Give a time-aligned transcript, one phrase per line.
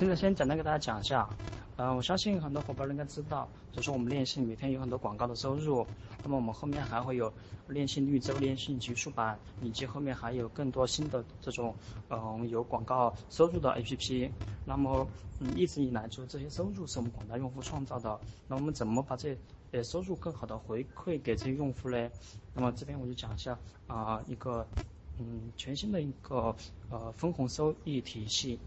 [0.00, 1.28] 现在先简单给大家讲一下，
[1.76, 5.86] 呃，我相信很多伙伴应该知道，就是我们链信每天有很多广告的收入，
[6.22, 7.30] 那么我们后面还会有
[7.68, 11.74] 链信绿洲、链信极速版，以及后面还有更多新的这种，
[12.08, 14.30] 嗯，有广告收入的 APP。
[14.64, 15.06] 那么，
[15.38, 19.36] 嗯，一直以来就这些收入是我们广大用户创造的，那我们怎么把这
[19.72, 22.08] 呃收入更好的回馈给这些用户呢？
[22.54, 24.66] 那么这边我就讲一下啊，一个
[25.18, 26.56] 嗯全新的一个
[26.88, 28.58] 呃分红收益体系。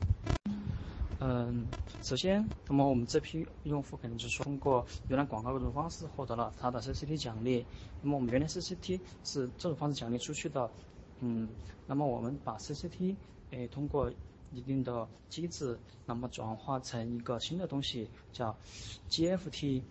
[1.26, 1.66] 嗯，
[2.02, 7.66] 首先，那么我们这批用户肯定就是通过浏览广告这种方式获得了他的 CCT 奖励。
[8.02, 10.70] 那么我们原来 CCT 是这种方式奖励出去的，
[11.22, 11.48] 嗯，
[11.86, 13.16] 那么我们把 CCT
[13.52, 14.12] 诶通过
[14.50, 18.60] 一定的机制，那么转化成一个新的东西叫
[19.10, 19.84] GFT。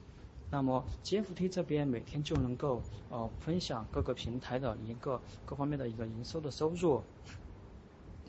[0.50, 7.02] 那么 GFT 这边每天就能够呃分享各个平台的一个各方面的一个营收的收入。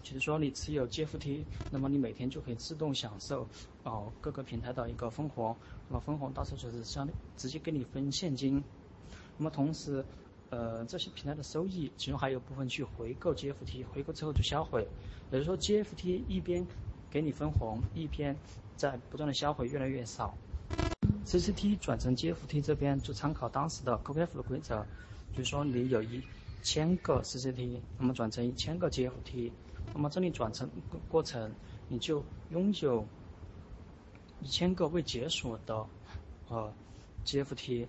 [0.03, 3.47] 就是说，你持有 GFT，那么你每天就可以自动享受
[3.83, 5.55] 哦各个平台的一个分红。
[5.87, 8.61] 那么分红到时候就是相直接给你分现金。
[9.37, 10.03] 那么同时，
[10.49, 14.85] 呃这些平台的收益，其中还有部分去回购 GFT，回购之后就销毁。
[15.31, 16.67] 也就是说，GFT 一边
[17.09, 18.35] 给你分红，一边
[18.75, 20.37] 在不断的销毁，越来越少。
[21.25, 24.85] CCT 转成 GFT 这边就参考当时的 COF 的规则，
[25.31, 26.21] 就是说你有一
[26.61, 29.51] 千个 CCT，那么转成一千个 GFT。
[29.91, 30.69] 那么这里转成
[31.09, 31.51] 过程，
[31.87, 33.05] 你就拥有
[34.41, 35.85] 一千个未解锁的
[36.49, 36.73] 呃
[37.25, 37.87] GFT，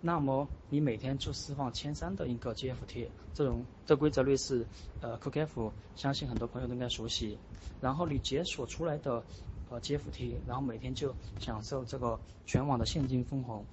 [0.00, 4.66] 那么你每天就释放千三的一个 GFT，这种这规则类似
[5.00, 7.38] 呃 QKF，相信很多朋友都应该熟悉。
[7.80, 9.22] 然后你解锁出来的
[9.70, 13.64] 呃 GFT，然后每天就享受这个全网的现金分红。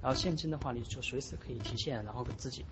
[0.00, 2.64] 然后现金的话，你就随时可以提现，然后给自己。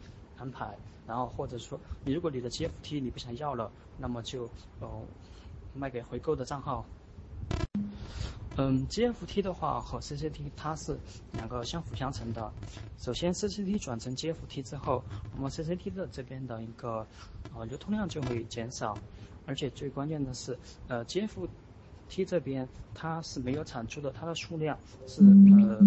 [0.42, 0.76] 安排，
[1.06, 5.06] 然后或者说，你如果你的 GFT 你不想要了，那么就呃
[5.72, 6.84] 卖给回购的账号。
[8.56, 10.98] 嗯，GFT 的话和 CCT 它是
[11.32, 12.52] 两个相辅相成的。
[12.98, 15.02] 首先，CCT 转成 GFT 之后，
[15.34, 17.06] 那么 CCT 的这边的一个
[17.54, 18.98] 呃流通量就会减少，
[19.46, 21.48] 而且最关键的是，呃 GF。
[22.12, 25.22] T 这边它是没有产出的，它的数量是
[25.56, 25.86] 呃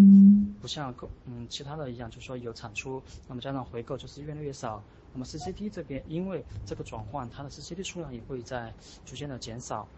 [0.60, 4.82] 不像购嗯其他的一样，就是说有产出，那么加上回购就是越来越少。
[5.12, 9.88] 那么 CCT 这边因为这个转换，它的 CCT 数量也会在逐渐的减少。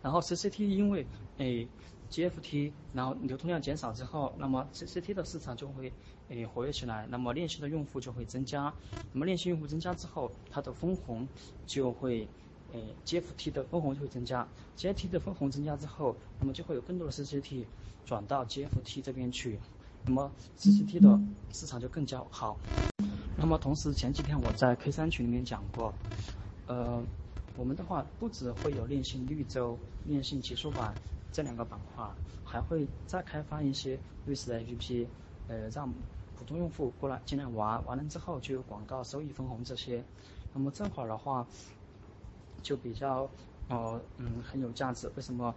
[0.00, 1.68] 然后 CCT 因为诶
[2.10, 5.92] GFT 然后流通量减少之后，那么 CCT 的市场就会
[6.28, 8.72] 诶活跃起来，那么链习的用户就会增加。
[9.12, 11.28] 那么链习用户增加之后，它的分红
[11.66, 12.26] 就会。
[12.74, 17.68] 诶，GFT 的分红就会增加，GFT 的分红增加之后，那么就会有更多的 CCT
[18.04, 19.60] 转到 GFT 这边去，
[20.02, 21.20] 那么 CCT 的
[21.52, 22.58] 市场就更加好。
[23.36, 25.94] 那么同时前几天我在 K 三群里面讲过，
[26.66, 27.06] 呃，
[27.54, 30.98] 我们的话不止会有链信绿洲、链信极速版
[31.30, 32.12] 这两个板块，
[32.42, 35.06] 还会再开发一些类似的 APP，
[35.46, 35.94] 呃，让
[36.34, 40.04] 普通用户过来进来玩，完了之后就有广告收益分红这些。
[40.52, 41.46] 那么这会儿的话。
[42.64, 43.30] 就比较，
[43.68, 45.08] 呃，嗯，很有价值。
[45.14, 45.54] 为什么？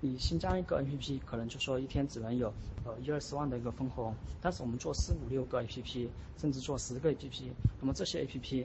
[0.00, 2.52] 你新加一个 APP，可能就说一天只能有，
[2.84, 4.14] 呃，一二十万的一个分红。
[4.40, 6.06] 但是我们做四五六个 APP，
[6.40, 7.50] 甚至做十个 APP，
[7.80, 8.64] 那么这些 APP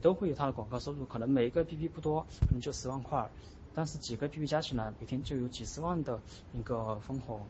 [0.00, 1.04] 都会有它的广告收入。
[1.04, 3.30] 可能每一个 APP 不多，可能就十万块，
[3.72, 6.18] 但是几个 APP 加起来，每天就有几十万的
[6.52, 7.40] 一个分红。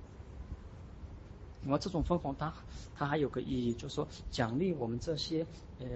[1.63, 2.53] 那么这种分红，它
[2.95, 5.47] 它还有个意义，就是说奖励我们这些，
[5.79, 5.87] 呃，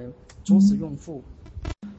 [0.43, 1.23] 忠实用户。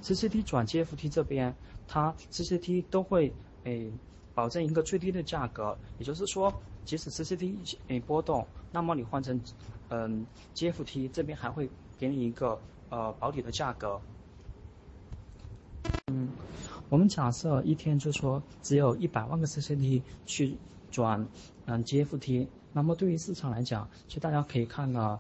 [0.02, 1.54] CCT 转 GFT 这边，
[1.88, 3.34] 它 CCT 都会
[3.64, 3.92] 诶
[4.34, 6.54] 保证一个最低的价格，也就是说，
[6.86, 9.42] 即使 CCT 诶波动，那么你换成
[9.90, 14.00] 嗯 GFT 这边还会给你一个呃保底的价格。
[16.08, 16.30] 嗯，
[16.88, 20.58] 我们假设一天就说只有一百万个 CCT 去
[20.90, 21.28] 转
[21.66, 25.20] 嗯 GFT，那么对于市场来讲，其实大家可以看到。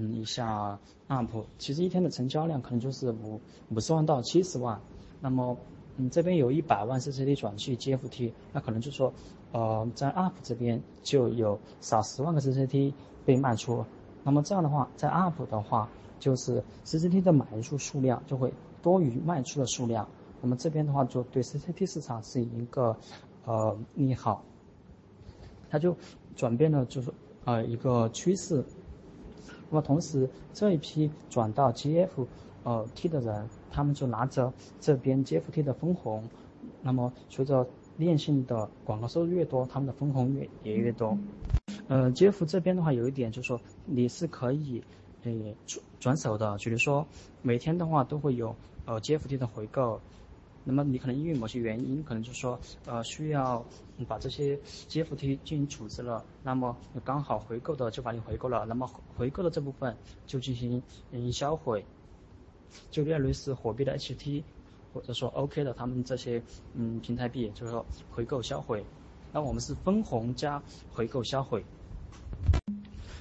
[0.00, 0.78] 嗯，一下
[1.08, 4.80] UP，其实一天的成交量可能就是五五十万到七十万，
[5.20, 5.56] 那么，
[5.96, 9.12] 嗯，这边有一百万 CCT 转去 GFT，那可能就说，
[9.50, 12.92] 呃，在 UP 这边就有少十万个 CCT
[13.24, 13.84] 被卖出，
[14.22, 15.90] 那么这样的话，在 UP 的话，
[16.20, 20.08] 就是 CCT 的买入数量就会多于卖出的数量，
[20.40, 22.96] 那么这边的话就对 CCT 市场是一个
[23.44, 24.44] 呃利好，
[25.68, 25.96] 它就
[26.36, 27.12] 转变了就是
[27.44, 28.64] 呃一个趋势。
[29.70, 32.26] 那么同时，这一批转到 GF，
[32.64, 36.24] 呃 T 的人，他们就拿着这边 GFT 的分红。
[36.82, 37.66] 那么随着
[37.96, 41.18] 链信的广告收入越多，他们的分红越也越多。
[41.88, 44.82] 呃，GF 这边的话有一点就是说，你是可以，
[45.24, 45.32] 呃
[45.66, 46.56] 转转手的。
[46.58, 47.06] 比如说
[47.42, 48.54] 每天的话都会有
[48.84, 50.00] 呃 GFT 的回购，
[50.70, 53.64] 那么你可能因为某些原因，可能就是说呃需要
[54.06, 54.54] 把这些
[54.86, 58.86] GFT 进行处置了，那么刚好回购的就把你回购了，那么
[59.16, 61.82] 回购的这部分就进行嗯销毁，
[62.90, 64.42] 就有点类似火币的 HT
[64.92, 66.42] 或者说 OK 的他们这些
[66.74, 68.84] 嗯平台币，就是说回购销毁。
[69.32, 70.62] 那我们是分红加
[70.92, 71.64] 回购销毁。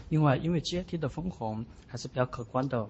[0.10, 2.86] 另外，因为 GFT 的分红还是比较可观的，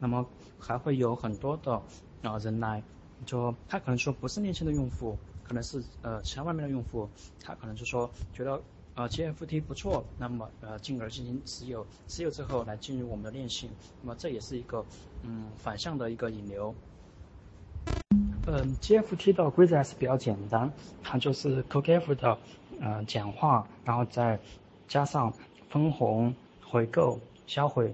[0.00, 0.26] 那么
[0.58, 1.80] 还会有很多的
[2.22, 2.82] 啊人来，
[3.26, 7.08] 就他可能说不是年轻的用户，可能是呃其他外面的用户，
[7.42, 8.60] 他可能就说觉得
[8.94, 13.70] 呃 GFT 不错，那么呃进而进行持有，持有之后来进入我们的链信，
[14.02, 14.84] 那么这也是一个
[15.22, 16.74] 嗯反向的一个引流。
[18.46, 20.72] 嗯，GFT 的规则还是比较简单，
[21.02, 22.38] 它就是 CoKF 的
[22.80, 24.38] 呃简化，然后再
[24.88, 25.32] 加上
[25.68, 26.34] 分红。
[26.72, 27.18] 回购
[27.48, 27.92] 销毁，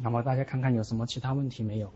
[0.00, 1.92] 那么大家看看有什么其他问题没有？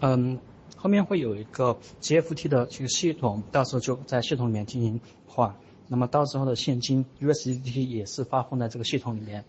[0.00, 0.36] 嗯，
[0.84, 5.54] 后面会有一个 GFT 的这个系统，到时候就在系统里面进行换。
[5.88, 9.42] 那么到时候的现金 USDT 也是发放在这个系统里面。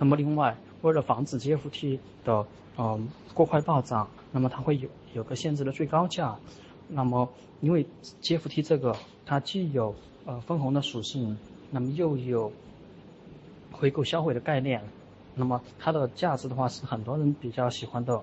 [0.00, 2.44] 那么另外，为了防止 GFT 的
[2.76, 6.36] 嗯过快暴涨，那么它会有有个限制的最高价。
[6.88, 7.28] 那么
[7.60, 7.86] 因为
[8.20, 9.94] GFT 这个它既有
[10.26, 11.38] 呃分红的属性，
[11.70, 12.50] 那么又有
[13.70, 14.82] 回购销毁的概念，
[15.36, 18.20] 那么它的价值的话是很多人比较喜欢的，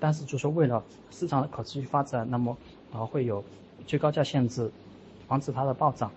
[0.00, 2.56] 但是就说为了市场的可持续发展，那么
[2.92, 3.44] 啊会有
[3.86, 4.72] 最高价限制，
[5.28, 6.10] 防止它的暴涨。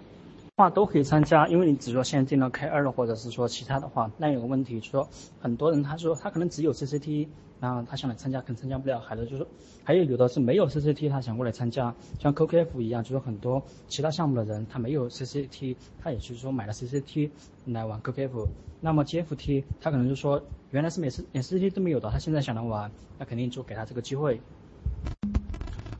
[0.55, 5.09] 话都可以参加，因为你只说现在定了 K 二了或者是说其他的话，那有个问题，就说
[5.39, 7.27] 很多人他说他可能只有 CCT，
[7.59, 9.47] 然后他想来参加，可能参加不了，还有就是，
[9.83, 17.31] 还有有的是没有 CCT，他想过来参加，像 QKF 一样，就是很多其他项目的人他没有 CCT，他也就是说买了 CCT
[17.65, 18.47] 来玩 QKF
[18.79, 20.39] 那么 GFT 他可能就说
[20.69, 24.39] 原来是每次连 CCT 都没有的，他现在想来玩，那肯定就给他这个机会。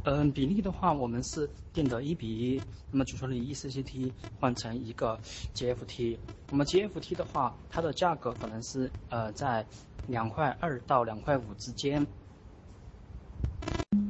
[0.05, 2.61] 嗯，比例的话，我们是定的一比一。
[2.91, 5.17] 那么，就说你一 CCT 换成一个
[5.55, 6.17] GFT，
[6.49, 9.65] 那么 GFT 的话，它的价格可能是呃在
[10.07, 12.05] 两块二到两块五之间。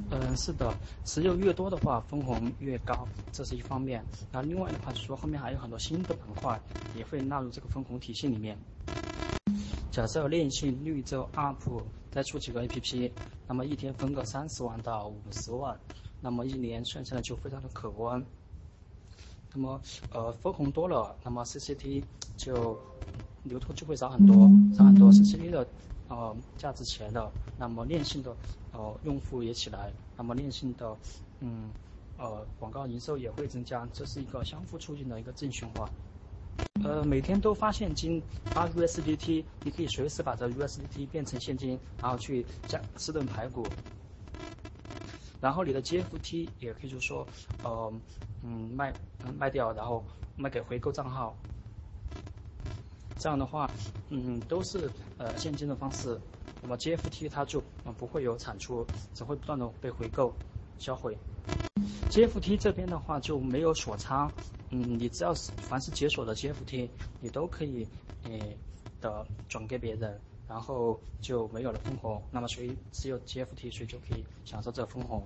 [0.09, 0.73] 嗯，是的，
[1.05, 4.03] 持有越多的话，分红越高，这是一方面。
[4.31, 6.59] 那另外的话，就说后面还有很多新的板块
[6.95, 8.57] 也会纳入这个分红体系里面。
[9.91, 11.83] 假设链信、绿洲、UP
[12.13, 13.12] 再出几个 APP，
[13.48, 15.80] 那么一天分个三十万到五十万，
[16.19, 18.24] 那么一年算下来就非常的可观。
[19.51, 19.81] 那么
[20.12, 22.04] 呃分红多了，那么 CCT
[22.38, 22.80] 就
[23.42, 25.68] 流通就会少很多，少很多 CCT 的
[26.07, 28.38] 呃价值起来了，那么链信的
[28.69, 30.95] 呃用户也起来，那么链信的
[31.39, 31.74] 嗯
[32.18, 35.92] 呃广告营收也会增加，这是一个相互促进的一个正循环。
[36.83, 43.65] 呃，每天都发现金发 USDT，你可以随时把这 USDT 变成现金，然后去加吃顿排骨。
[45.39, 47.27] 然后你的 GFT 也可以就说，
[47.63, 47.94] 呃，
[48.44, 48.94] 嗯，卖
[49.38, 50.03] 卖掉，然后
[50.35, 51.35] 卖给回购账号。
[53.17, 53.69] 这样的话，
[54.09, 56.19] 嗯，都是呃现金的方式。
[56.61, 57.61] 那么 GFT 它就
[57.97, 60.33] 不会有产出，只会不断的被回购
[60.77, 61.17] 销毁。
[62.09, 64.31] GFT 这边的话就没有锁仓。
[64.75, 66.89] 嗯，你只要是凡是解锁的 GFT，
[67.19, 67.87] 你都可以，
[68.23, 68.57] 诶
[68.99, 72.19] 的转给别人，然后就没有了分红。
[72.31, 75.23] 那么谁持有 GFT，谁就可以享受这分红。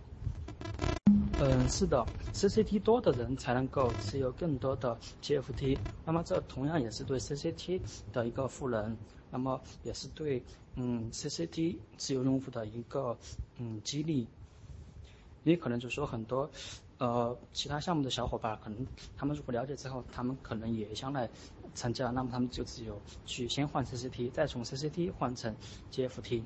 [1.40, 5.78] 嗯，是的，CCT 多的人才能够持有更多的 GFT。
[6.04, 7.80] 那么这同样也是对 CCT
[8.12, 8.98] 的一个赋能，
[9.30, 10.44] 那么也是对
[10.76, 13.18] 嗯 CCT 持有用户的一个
[13.60, 14.28] 嗯激励。
[15.44, 16.52] 也可能就说很多。
[17.00, 21.30] 呃，其他项目的小伙伴可能他们如果了解之后，他们可能也想来
[21.76, 25.56] 参加，那么他们就只有去先换 CCT，再从 CCT 换成
[25.92, 26.44] GFT。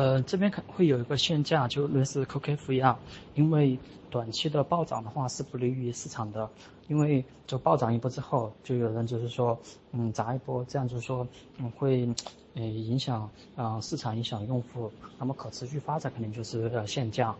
[0.00, 2.98] 呃，这边可会有一个限价，就类似 QK 一样，
[3.34, 3.78] 因为
[4.08, 6.48] 短期的暴涨的话是不利于市场的，
[6.88, 9.58] 因为就暴涨一波之后，就有人就是说，
[9.92, 11.28] 嗯，砸一波，这样就是说，
[11.58, 12.08] 嗯，会。
[12.54, 14.90] 呃，影响啊市场，影响用户，
[15.20, 17.32] 那么可持续发展肯定就是呃限价，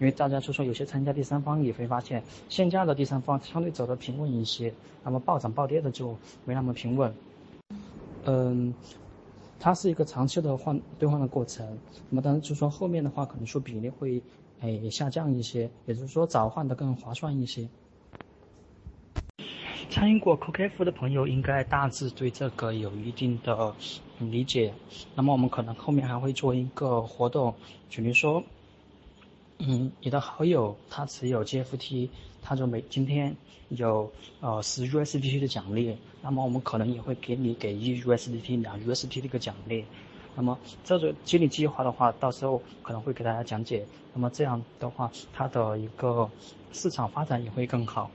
[0.00, 7.14] 因为大家就说有些参加第三方也会发现，限价的第三方相对走的平稳一些，那么暴涨暴跌的就没那么平稳。
[8.24, 8.74] 嗯，
[9.58, 11.66] 它是一个长期的换兑换的过程，
[12.10, 14.22] 那么当然就说后面的话可能说比例会
[14.60, 17.68] 诶下降一些，也就是说早换的更划算一些。
[19.88, 23.74] 参与过 CoKF 的朋友应该大致对这个有一定的
[24.18, 24.74] 理解。
[25.14, 27.54] 那么我们可能后面还会做一个活动，
[27.88, 28.42] 比如说，
[29.58, 32.10] 嗯，你的好友他持有 GFT，
[32.48, 33.34] 他就每今天
[33.70, 34.08] 有
[34.40, 39.84] 呃十 USDT 的奖励，那么我们可能也会给你给一 USDT、两 USDT 的一个奖励。
[40.36, 43.84] 那么这个激励计划的话，到时候可能会给大家讲解。
[44.14, 46.30] 那么这样的话，它的一个
[46.72, 48.08] 市场发展也会更好。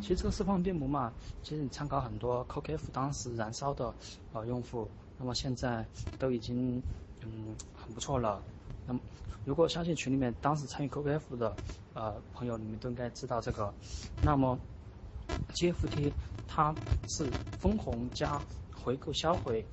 [0.00, 1.12] 其实这个释放面膜嘛，
[1.42, 3.92] 其实你参考很多 COKF 当时燃烧的
[4.32, 4.88] 呃用户，
[5.18, 5.84] 那么现在
[6.18, 6.82] 都已经
[7.22, 8.40] 嗯很不错了。
[8.90, 9.00] 那么
[9.44, 11.54] 如果相信群里面当时参与 QKF 的
[11.94, 13.72] 呃朋友，你们都应该知道这个。
[14.20, 14.58] 那么
[15.54, 16.12] GFT
[16.48, 16.74] 它
[17.06, 17.24] 是
[17.60, 18.42] 分红加
[18.74, 19.64] 回购销毁，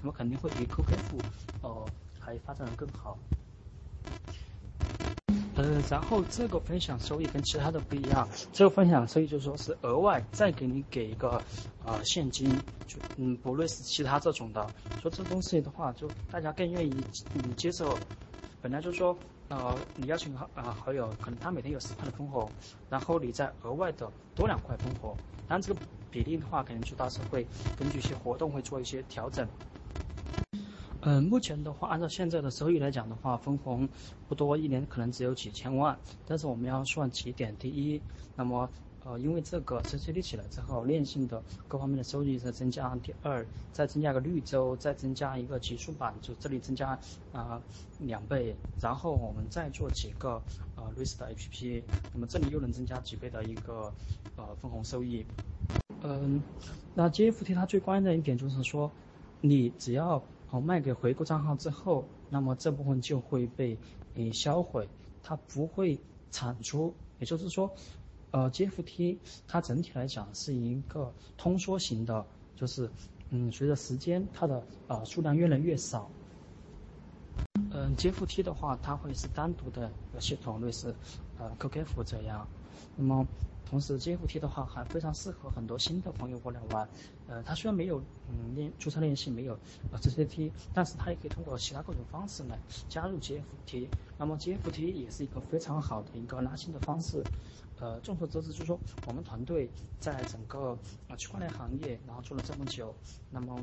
[0.00, 1.20] 那么肯定会比 QKF
[1.60, 1.86] 呃
[2.18, 3.18] 还发展的更好。
[5.56, 11.42] 呃，然后这个分享收益跟其他的不一样，这个分享收益就是说是额外再给你给一个
[11.84, 12.48] 呃现金，
[12.86, 14.70] 就嗯不论是其他这种的，
[15.02, 17.98] 说这东西的话，就大家更愿意嗯接受。
[18.60, 19.16] 本来就是说
[19.48, 22.50] 呃你邀请好啊好友，可能他每天有十块的分红，
[22.88, 27.46] 然后你再额外的多两块分红，当然这个比例的话，可能就到时候会
[27.78, 29.46] 根据一些活动会做一些调整。
[31.02, 33.88] 嗯，目前的话，按照现在的收益来讲的话，分红
[34.26, 35.96] 不多，一年可能只有几千万。
[36.26, 38.02] 但是我们要算几点：第一，
[38.34, 38.68] 那么
[39.00, 46.98] 呃，因为这个 CCT 起来之后，链性的各方面的收益在增加；第二，再增加个绿洲，再增加一个极速版，就这里增加
[47.30, 47.62] 啊
[47.98, 48.56] 两倍。
[48.80, 50.42] 然后我们再做几个
[50.74, 53.94] 呃类似的 APP，那么这里又能增加几倍的一个
[54.36, 55.24] 呃分红收益。
[56.02, 56.42] 嗯，
[56.94, 58.90] 那 GFT 它最关键的一点就是说，
[59.40, 63.78] 你只要哦，卖给回购账号之后，那么这部分就会被
[64.14, 64.88] 诶销毁，
[65.22, 66.00] 它不会
[66.30, 66.94] 产出。
[67.18, 67.74] 也就是说，
[68.30, 72.90] 呃，GFT 它整体来讲是一个通缩型的，就是
[73.30, 76.10] 嗯，随着时间它的呃数量越来越少。
[77.70, 80.94] 嗯，GFT 的话，它会是单独的系统，类似
[81.38, 82.46] 呃 QKF 这样。
[82.96, 83.26] 那么
[83.68, 86.88] 同时，GFT 的话还非常适合很多新的朋友过来玩。
[87.28, 89.52] 呃，它虽然没有嗯练注册练习，没有
[89.92, 92.58] 呃 GCT，但是它也可以通过其他各种方式来
[92.88, 93.88] 加入 GFT。
[94.16, 97.22] 那么 GFT 也是一个非常好的一个拉新的方式。
[97.80, 99.70] 呃，众所周知，就是说我们团队
[100.00, 102.92] 在整个啊区块链行业，然后做了这么久，
[103.30, 103.56] 那么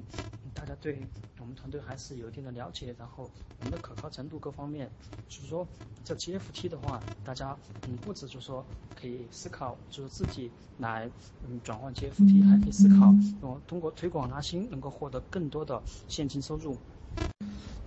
[0.53, 1.01] 大家对
[1.37, 4.89] 我们团队还是有一定的了解，然后我们的可靠程度各方面，
[5.27, 5.67] 就是说
[6.05, 7.57] 这 GFT 的话，大家
[7.89, 11.09] 嗯不止就是说可以思考，就是自己来
[11.47, 16.77] 嗯转换 GFT，还可以思考用通过推广拉新能够获得更多的现金收入。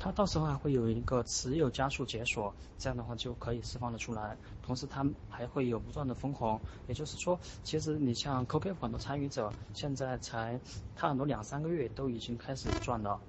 [0.00, 4.38] 它到时候还会有一个持有加速解锁，这样的话就可以释放的出来。
[4.62, 6.58] 同时，它还会有不断的分红。
[6.86, 10.58] 也就是说，其实你像 CoK 很多参与者，现在才
[10.94, 13.20] 他很多两三个月都已经开始赚了。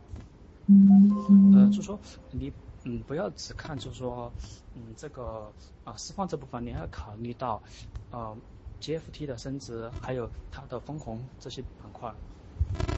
[1.53, 2.53] 呃，就说你
[2.85, 4.31] 嗯不要只看就是说
[4.75, 5.51] 嗯这个
[5.83, 7.61] 啊释放这部分，你还要考虑到
[8.11, 8.37] 呃
[8.81, 12.13] GFT 的升值，还有它的分红这些板块。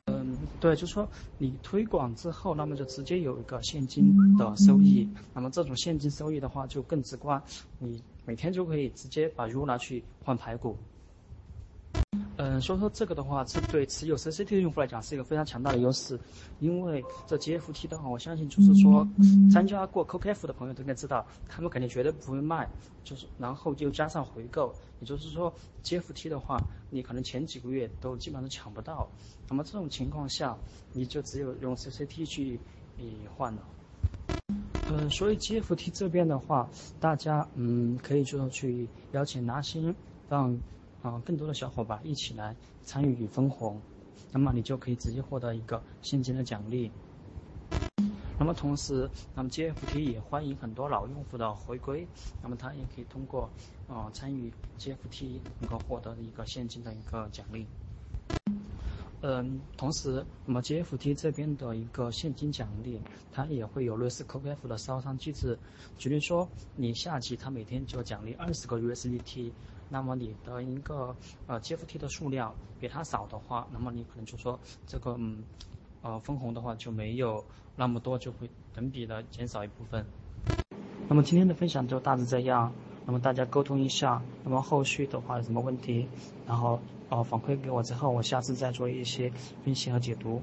[0.05, 5.07] 嗯，对，就是说你推广之后，那么就直接有一个现金的收益。
[5.33, 7.41] 那么这种现金收益的话就更直观，
[7.77, 10.77] 你每天就可以直接把 U 拿去换排骨。
[12.43, 16.19] 嗯，所以说这个的话是对持有 CCT 的用户来讲是一个非常强大的优势，
[16.57, 19.07] 因为这 GFT 的话，我相信就是说
[19.51, 22.67] 参加过 COKF 的朋友都应该知道，他们肯定绝对不会卖，
[23.03, 29.07] 就是然后就加上回购，也就是说 GFT 的话，你可能前几个月都基本上抢不到，
[29.48, 30.57] 那么这种情况下，
[30.93, 32.60] 你就只有用 CCT 去
[32.98, 33.62] 你换了。
[34.89, 36.67] 嗯，所以 GFT 这边的话，
[37.00, 39.95] 大家嗯可以就是去邀请拿新
[40.27, 40.60] 让。
[41.01, 43.81] 啊，更多的小伙伴一起来参与与分红，
[44.31, 46.91] 那么你就可以直接获得一个现金的奖励。
[48.38, 52.08] 那么同时，那么 GFT 也欢迎很多老用户的回归，
[52.41, 53.50] 那么他也可以通过
[53.88, 57.65] 呃参与 GFT 能够获得一个现金的一个奖励。
[59.22, 63.00] 嗯，同时，那么 GFT 这边的一个现金奖励，
[63.31, 65.58] 它也会有类似 COKF 的烧伤机制。
[65.98, 69.51] 举例说，你下级它每天就奖励二十个 USDT。
[69.93, 71.13] 那么你的一个
[71.48, 74.57] 呃 GFT 的数量比它少的话，那么你可能就说
[74.88, 75.43] 这个嗯
[76.01, 77.43] 呃分红的话就没有
[77.75, 80.05] 那么多，就会等比的减少一部分。
[81.10, 82.71] 那么今天的分享就大致这样，
[83.05, 86.07] 那么大家沟通一下，那么后续的话有什么问题，
[86.48, 86.79] 然后
[87.10, 89.29] 呃反馈给我之后，我下次再做一些
[89.65, 90.41] 分析和解读。